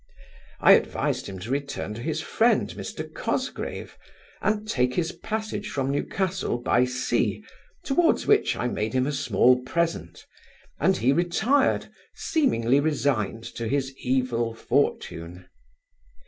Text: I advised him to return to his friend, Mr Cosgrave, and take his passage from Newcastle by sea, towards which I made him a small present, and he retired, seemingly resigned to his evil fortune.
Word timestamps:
I 0.59 0.71
advised 0.71 1.27
him 1.29 1.37
to 1.37 1.51
return 1.51 1.93
to 1.93 2.01
his 2.01 2.21
friend, 2.21 2.67
Mr 2.71 3.07
Cosgrave, 3.13 3.99
and 4.41 4.67
take 4.67 4.95
his 4.95 5.11
passage 5.11 5.69
from 5.69 5.91
Newcastle 5.91 6.57
by 6.57 6.85
sea, 6.85 7.43
towards 7.83 8.25
which 8.25 8.55
I 8.55 8.67
made 8.67 8.93
him 8.93 9.05
a 9.05 9.11
small 9.11 9.61
present, 9.61 10.25
and 10.79 10.97
he 10.97 11.13
retired, 11.13 11.89
seemingly 12.15 12.79
resigned 12.79 13.43
to 13.53 13.67
his 13.67 13.95
evil 13.97 14.55
fortune. 14.55 15.45